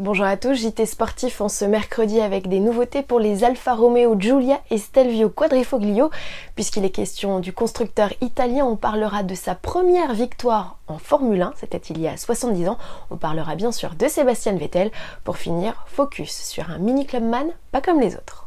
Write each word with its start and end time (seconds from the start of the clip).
Bonjour 0.00 0.26
à 0.26 0.36
tous, 0.36 0.54
JT 0.54 0.86
Sportif 0.86 1.40
en 1.40 1.48
ce 1.48 1.64
mercredi 1.64 2.20
avec 2.20 2.48
des 2.48 2.58
nouveautés 2.58 3.04
pour 3.04 3.20
les 3.20 3.44
Alfa 3.44 3.74
Romeo 3.74 4.18
Giulia 4.18 4.60
et 4.72 4.78
Stelvio 4.78 5.28
Quadrifoglio. 5.28 6.10
Puisqu'il 6.56 6.84
est 6.84 6.90
question 6.90 7.38
du 7.38 7.52
constructeur 7.52 8.12
italien, 8.20 8.64
on 8.64 8.74
parlera 8.74 9.22
de 9.22 9.36
sa 9.36 9.54
première 9.54 10.12
victoire 10.12 10.78
en 10.88 10.98
Formule 10.98 11.42
1, 11.42 11.52
c'était 11.54 11.78
il 11.78 12.00
y 12.00 12.08
a 12.08 12.16
70 12.16 12.70
ans. 12.70 12.78
On 13.12 13.16
parlera 13.16 13.54
bien 13.54 13.70
sûr 13.70 13.94
de 13.94 14.08
Sébastien 14.08 14.56
Vettel. 14.56 14.90
Pour 15.22 15.36
finir, 15.36 15.84
focus 15.86 16.42
sur 16.42 16.70
un 16.70 16.78
mini 16.78 17.06
clubman 17.06 17.46
pas 17.70 17.80
comme 17.80 18.00
les 18.00 18.16
autres. 18.16 18.43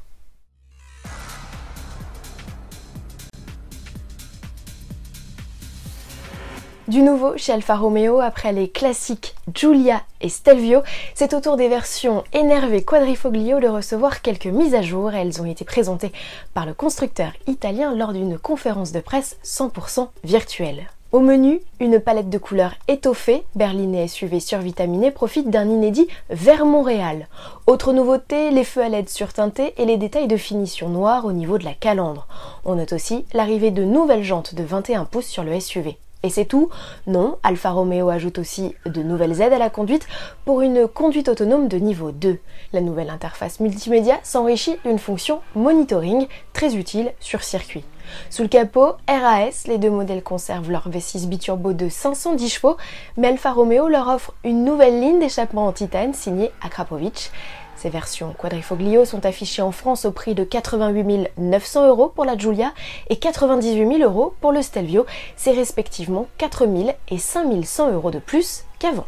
Du 6.88 7.02
nouveau 7.02 7.36
chez 7.36 7.52
Alfa 7.52 7.76
Romeo, 7.76 8.22
après 8.22 8.54
les 8.54 8.70
classiques 8.70 9.36
Giulia 9.54 10.04
et 10.22 10.30
Stelvio, 10.30 10.84
c'est 11.16 11.34
au 11.34 11.42
tour 11.42 11.58
des 11.58 11.68
versions 11.68 12.24
énervées 12.32 12.82
Quadrifoglio 12.82 13.60
de 13.60 13.68
recevoir 13.68 14.22
quelques 14.22 14.46
mises 14.46 14.74
à 14.74 14.82
jour. 14.82 15.14
Elles 15.14 15.42
ont 15.42 15.46
été 15.46 15.66
présentées 15.66 16.14
par 16.54 16.66
le 16.66 16.74
constructeur 16.74 17.34
italien 17.46 17.94
lors 17.94 18.14
d'une 18.14 18.38
conférence 18.38 18.94
de 18.94 19.02
presse 19.02 19.36
100% 19.44 20.08
virtuelle. 20.24 20.88
Au 21.12 21.20
menu, 21.20 21.60
une 21.82 22.00
palette 22.00 22.30
de 22.30 22.38
couleurs 22.38 22.76
étoffée, 22.88 23.44
berlinais 23.56 24.08
SUV 24.08 24.40
survitaminé 24.40 25.12
profite 25.12 25.50
d'un 25.50 25.68
inédit 25.70 26.08
vert 26.30 26.66
Montréal. 26.66 27.28
Autre 27.66 27.92
nouveauté, 27.92 28.50
les 28.50 28.64
feux 28.64 28.82
à 28.82 28.88
LED 28.88 29.10
surteintés 29.10 29.74
et 29.76 29.84
les 29.84 29.98
détails 29.98 30.28
de 30.28 30.38
finition 30.38 30.88
noire 30.88 31.26
au 31.26 31.34
niveau 31.34 31.58
de 31.58 31.66
la 31.66 31.74
calandre. 31.74 32.28
On 32.64 32.76
note 32.76 32.94
aussi 32.94 33.26
l'arrivée 33.34 33.72
de 33.72 33.84
nouvelles 33.84 34.24
jantes 34.24 34.56
de 34.56 34.64
21 34.64 35.04
pouces 35.04 35.28
sur 35.28 35.44
le 35.44 35.60
SUV. 35.60 35.98
Et 36.24 36.30
c'est 36.30 36.46
tout 36.46 36.70
Non, 37.06 37.38
Alfa 37.44 37.72
Romeo 37.72 38.10
ajoute 38.10 38.40
aussi 38.40 38.74
de 38.86 39.04
nouvelles 39.04 39.40
aides 39.42 39.54
à 39.54 39.60
la 39.60 39.70
conduite 39.70 40.08
pour 40.46 40.62
une 40.62 40.88
conduite 40.88 41.30
autonome 41.30 41.68
de 41.68 41.78
niveau 41.78 42.12
2. 42.12 42.40
La 42.74 42.82
nouvelle 42.82 43.10
interface 43.10 43.60
multimédia 43.60 44.20
s'enrichit 44.24 44.78
d'une 44.84 45.00
fonction 45.00 45.42
monitoring 45.56 46.28
très 46.54 46.76
utile 46.76 47.14
sur 47.20 47.44
circuit. 47.44 47.84
Sous 48.30 48.44
le 48.44 48.48
capot, 48.48 48.94
RAS, 49.08 49.64
les 49.68 49.78
deux 49.78 49.90
modèles 49.90 50.24
conservent 50.24 50.72
leur 50.72 50.90
V6 50.90 51.28
biturbo 51.28 51.74
de 51.74 51.90
510 51.90 52.50
chevaux, 52.50 52.78
mais 53.18 53.28
Alfa 53.28 53.52
Romeo 53.52 53.88
leur 53.88 54.08
offre 54.08 54.34
une 54.44 54.64
nouvelle 54.64 55.00
ligne 55.00 55.20
d'échappement 55.20 55.68
en 55.68 55.72
titane 55.72 56.14
signée 56.14 56.52
Akrapovic. 56.62 57.32
Ces 57.78 57.90
versions 57.90 58.34
quadrifoglio 58.34 59.06
sont 59.06 59.26
affichées 59.26 59.62
en 59.62 59.72
France 59.72 60.06
au 60.06 60.12
prix 60.12 60.34
de 60.34 60.44
88 60.44 61.30
900 61.38 61.88
euros 61.88 62.10
pour 62.10 62.26
la 62.26 62.36
Giulia 62.36 62.74
et 63.10 63.18
98 63.18 63.98
000 63.98 64.10
euros 64.10 64.34
pour 64.42 64.52
le 64.52 64.64
Stelvio. 64.64 65.06
C'est 65.36 65.52
respectivement 65.52 66.26
4 66.40 66.66
000 66.66 66.96
et 67.10 67.18
5 67.20 67.64
100 67.64 67.92
euros 67.92 68.10
de 68.10 68.20
plus 68.20 68.64
qu'avant. 68.80 69.06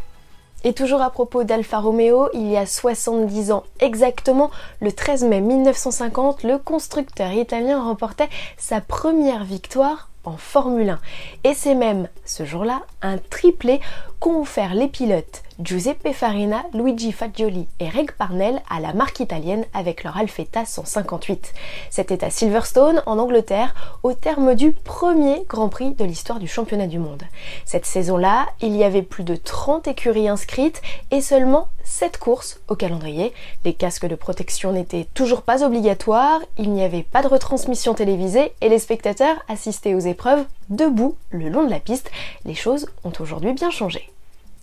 Et 0.65 0.73
toujours 0.73 1.01
à 1.01 1.09
propos 1.09 1.45
d'Alfa 1.45 1.79
Romeo, 1.79 2.27
il 2.33 2.49
y 2.49 2.57
a 2.57 2.65
70 2.65 3.51
ans 3.51 3.63
exactement, 3.79 4.51
le 4.81 4.91
13 4.91 5.23
mai 5.23 5.39
1950, 5.39 6.43
le 6.43 6.57
constructeur 6.57 7.31
italien 7.31 7.81
remportait 7.81 8.27
sa 8.57 8.81
première 8.81 9.45
victoire 9.45 10.09
en 10.25 10.35
Formule 10.35 10.89
1. 10.89 10.99
Et 11.45 11.53
c'est 11.53 11.75
même 11.75 12.09
ce 12.25 12.43
jour-là 12.43 12.81
un 13.01 13.17
triplé 13.17 13.79
qu'ont 14.19 14.41
offert 14.41 14.73
les 14.75 14.89
pilotes 14.89 15.43
Giuseppe 15.61 16.13
Farina, 16.13 16.63
Luigi 16.73 17.11
Fagioli 17.11 17.67
et 17.81 17.89
Reg 17.89 18.13
Parnell 18.13 18.61
à 18.69 18.79
la 18.79 18.93
marque 18.93 19.19
italienne 19.19 19.65
avec 19.73 20.05
leur 20.05 20.15
Alfetta 20.15 20.63
158. 20.63 21.53
C'était 21.89 22.23
à 22.23 22.29
Silverstone, 22.29 23.03
en 23.05 23.19
Angleterre, 23.19 23.75
au 24.03 24.13
terme 24.13 24.55
du 24.55 24.71
premier 24.71 25.43
Grand 25.49 25.67
Prix 25.67 25.95
de 25.95 26.05
l'histoire 26.05 26.39
du 26.39 26.47
championnat 26.47 26.87
du 26.87 26.97
monde. 26.97 27.23
Cette 27.65 27.85
saison-là, 27.85 28.47
il 28.61 28.73
y 28.73 28.85
avait 28.85 29.01
plus 29.01 29.25
de 29.25 29.35
30 29.35 29.89
écuries 29.89 30.29
inscrites 30.29 30.81
et 31.11 31.19
seulement 31.19 31.67
7 31.83 32.17
courses 32.19 32.61
au 32.69 32.75
calendrier. 32.75 33.33
Les 33.65 33.73
casques 33.73 34.07
de 34.07 34.15
protection 34.15 34.71
n'étaient 34.71 35.09
toujours 35.13 35.41
pas 35.41 35.65
obligatoires, 35.65 36.39
il 36.57 36.71
n'y 36.71 36.83
avait 36.83 37.03
pas 37.03 37.21
de 37.21 37.27
retransmission 37.27 37.93
télévisée 37.93 38.53
et 38.61 38.69
les 38.69 38.79
spectateurs 38.79 39.43
assistaient 39.49 39.93
aux 39.93 39.99
épreuves 39.99 40.45
debout 40.69 41.17
le 41.31 41.49
long 41.49 41.65
de 41.65 41.69
la 41.69 41.81
piste. 41.81 42.09
Les 42.45 42.55
choses 42.55 42.85
ont 43.03 43.13
aujourd'hui 43.19 43.51
bien 43.51 43.71
changé. 43.71 44.09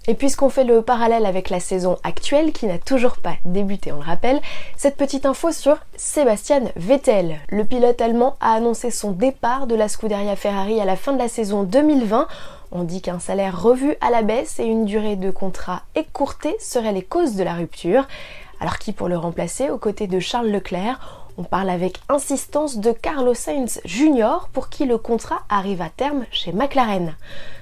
Et 0.09 0.15
puisqu'on 0.15 0.51
fait 0.51 0.65
le 0.65 0.83
parallèle 0.83 1.27
avec 1.27 1.51
la 1.51 1.59
saison 1.59 1.99
actuelle 2.05 2.53
qui 2.53 2.67
n'a 2.67 2.79
toujours 2.79 3.17
pas 3.17 3.35
débuté, 3.45 3.91
on 3.91 3.97
le 3.97 4.03
rappelle, 4.03 4.41
cette 4.77 4.97
petite 4.97 5.27
info 5.27 5.51
sur 5.51 5.79
Sébastien 5.97 6.63
Vettel. 6.77 7.39
Le 7.49 7.65
pilote 7.65 8.01
allemand 8.01 8.37
a 8.41 8.53
annoncé 8.53 8.93
son 8.93 9.11
départ 9.11 9.67
de 9.67 9.75
la 9.75 9.89
Scuderia 9.89 10.37
Ferrari 10.37 10.81
à 10.81 10.85
la 10.85 10.95
fin 10.95 11.13
de 11.13 11.19
la 11.19 11.27
saison 11.27 11.65
2020. 11.65 12.29
On 12.71 12.85
dit 12.85 13.03
qu'un 13.03 13.19
salaire 13.19 13.61
revu 13.61 13.97
à 14.01 14.11
la 14.11 14.23
baisse 14.23 14.61
et 14.61 14.65
une 14.65 14.85
durée 14.85 15.17
de 15.17 15.33
contrat 15.33 15.83
écourtée 15.97 16.57
seraient 16.61 16.93
les 16.93 17.03
causes 17.03 17.35
de 17.35 17.43
la 17.43 17.55
rupture. 17.55 18.07
Alors 18.61 18.79
qui 18.79 18.93
pour 18.93 19.09
le 19.09 19.19
remplacer 19.19 19.71
aux 19.71 19.79
côtés 19.79 20.07
de 20.07 20.21
Charles 20.21 20.49
Leclerc? 20.49 21.26
On 21.39 21.45
parle 21.45 21.71
avec 21.71 22.01
insistance 22.09 22.79
de 22.79 22.93
Carlos 22.93 23.35
Sainz 23.35 23.81
Jr. 23.85 24.49
pour 24.53 24.69
qui 24.69 24.85
le 24.85 24.99
contrat 24.99 25.43
arrive 25.49 25.83
à 25.83 25.91
terme 25.91 26.25
chez 26.31 26.53
McLaren. 26.53 27.15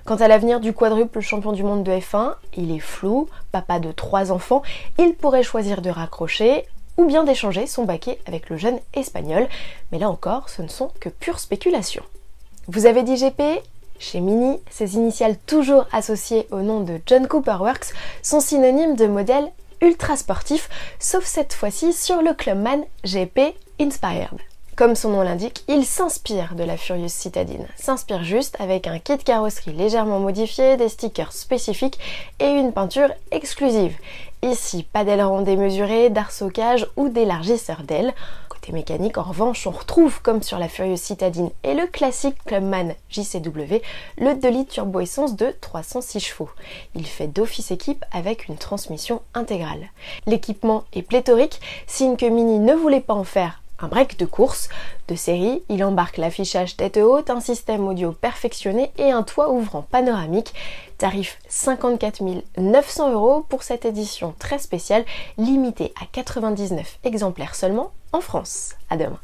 Quant 0.05 0.17
à 0.17 0.29
l'avenir 0.29 0.61
du 0.61 0.73
quadruple 0.73 1.21
champion 1.21 1.53
du 1.53 1.63
monde 1.63 1.83
de 1.83 1.93
F1, 1.93 2.35
il 2.57 2.75
est 2.75 2.81
flou, 2.81 3.29
papa 3.53 3.81
de 3.81 3.91
trois 3.91 4.31
enfants, 4.31 4.63
il 4.99 5.15
pourrait 5.15 5.43
choisir 5.43 5.83
de 5.83 5.91
raccrocher 5.91 6.65
ou 6.97 7.07
bien 7.07 7.25
d'échanger 7.25 7.67
son 7.67 7.85
baquet 7.85 8.21
avec 8.27 8.49
le 8.51 8.57
jeune 8.57 8.79
espagnol, 8.95 9.49
mais 9.91 9.99
là 9.99 10.09
encore, 10.09 10.49
ce 10.49 10.63
ne 10.63 10.69
sont 10.69 10.91
que 11.01 11.09
pures 11.09 11.41
spéculations. 11.41 12.05
Vous 12.69 12.87
avez 12.87 13.03
dit 13.03 13.17
GP 13.17 13.43
chez 13.99 14.21
Mini, 14.21 14.59
ces 14.71 14.97
initiales 14.97 15.37
toujours 15.47 15.87
associées 15.93 16.47
au 16.51 16.61
nom 16.61 16.81
de 16.81 17.01
John 17.07 17.27
Cooper 17.27 17.57
Works 17.61 17.95
sont 18.23 18.41
synonymes 18.41 18.97
de 18.97 19.07
modèle 19.07 19.51
ultra 19.81 20.17
sportif, 20.17 20.69
sauf 20.99 21.25
cette 21.25 21.53
fois-ci 21.53 21.93
sur 21.93 22.23
le 22.23 22.35
Clubman 22.35 22.85
GP 23.05 23.55
Inspired. 23.81 24.39
Comme 24.77 24.95
son 24.95 25.11
nom 25.11 25.23
l'indique, 25.23 25.65
il 25.69 25.85
s'inspire 25.85 26.55
de 26.55 26.63
la 26.65 26.77
Furious 26.77 27.09
Citadine. 27.09 27.67
S'inspire 27.77 28.23
juste 28.23 28.57
avec 28.61 28.87
un 28.87 28.99
kit 28.99 29.19
carrosserie 29.19 29.73
légèrement 29.73 30.21
modifié, 30.21 30.77
des 30.77 30.89
stickers 30.89 31.33
spécifiques 31.33 31.99
et 32.39 32.49
une 32.49 32.73
peinture 32.73 33.11
exclusive. 33.33 33.97
Ici, 34.43 34.85
pas 34.93 35.05
d'aileron 35.05 35.43
démesuré, 35.43 36.11
d'arceaucage 36.11 36.87
ou 36.97 37.09
d'élargisseur 37.09 37.83
d'ailes. 37.83 38.15
Côté 38.49 38.73
mécanique, 38.73 39.19
en 39.19 39.23
revanche, 39.23 39.67
on 39.67 39.73
retrouve, 39.73 40.21
comme 40.23 40.43
sur 40.43 40.59
la 40.59 40.69
Furious 40.69 40.97
Citadine 40.97 41.51
et 41.65 41.75
le 41.75 41.87
classique 41.87 42.37
Clubman 42.45 42.95
JCW, 43.11 43.81
le 44.19 44.35
2 44.35 44.49
litres 44.51 44.73
turbo 44.73 45.01
essence 45.01 45.35
de 45.35 45.55
306 45.61 46.21
chevaux. 46.21 46.51
Il 46.95 47.07
fait 47.07 47.29
d'office 47.29 47.71
équipe 47.71 48.05
avec 48.13 48.49
une 48.49 48.57
transmission 48.57 49.21
intégrale. 49.35 49.91
L'équipement 50.27 50.85
est 50.93 51.03
pléthorique, 51.03 51.61
signe 51.87 52.17
que 52.17 52.27
Mini 52.27 52.59
ne 52.61 52.75
voulait 52.75 53.01
pas 53.01 53.15
en 53.15 53.25
faire 53.25 53.61
un 53.85 53.89
break 53.89 54.19
de 54.19 54.25
course 54.25 54.69
de 55.09 55.15
série. 55.15 55.63
Il 55.69 55.85
embarque 55.85 56.17
l'affichage 56.17 56.77
tête 56.77 56.97
haute, 56.97 57.31
un 57.31 57.41
système 57.41 57.87
audio 57.87 58.13
perfectionné 58.13 58.91
et 58.99 59.11
un 59.11 59.23
toit 59.23 59.51
ouvrant 59.51 59.83
panoramique. 59.83 60.55
Tarif 60.99 61.39
54 61.49 62.23
900 62.57 63.13
euros 63.13 63.45
pour 63.49 63.63
cette 63.63 63.85
édition 63.85 64.35
très 64.39 64.59
spéciale, 64.59 65.05
limitée 65.37 65.93
à 66.01 66.07
99 66.11 66.99
exemplaires 67.05 67.55
seulement 67.55 67.93
en 68.13 68.21
France. 68.21 68.75
À 68.89 68.97
demain. 68.97 69.19